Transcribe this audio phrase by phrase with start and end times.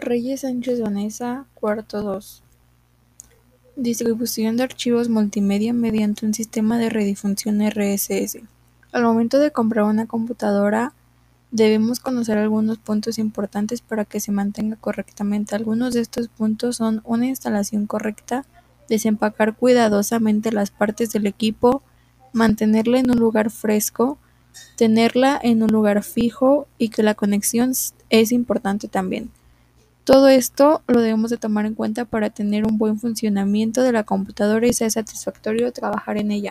[0.00, 2.44] Reyes Sánchez Vanessa, cuarto 2.
[3.74, 8.38] Distribución de archivos multimedia mediante un sistema de redifusión RSS.
[8.92, 10.92] Al momento de comprar una computadora,
[11.50, 15.56] debemos conocer algunos puntos importantes para que se mantenga correctamente.
[15.56, 18.44] Algunos de estos puntos son una instalación correcta,
[18.88, 21.82] desempacar cuidadosamente las partes del equipo,
[22.32, 24.16] mantenerla en un lugar fresco,
[24.76, 27.72] tenerla en un lugar fijo y que la conexión
[28.10, 29.32] es importante también.
[30.08, 34.04] Todo esto lo debemos de tomar en cuenta para tener un buen funcionamiento de la
[34.04, 36.46] computadora y sea satisfactorio trabajar en ella.